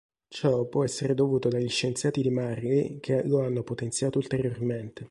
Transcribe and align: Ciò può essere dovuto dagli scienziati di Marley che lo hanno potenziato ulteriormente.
Ciò 0.27 0.65
può 0.65 0.83
essere 0.83 1.13
dovuto 1.13 1.47
dagli 1.47 1.69
scienziati 1.69 2.23
di 2.23 2.31
Marley 2.31 2.99
che 2.99 3.23
lo 3.27 3.41
hanno 3.41 3.61
potenziato 3.61 4.17
ulteriormente. 4.17 4.99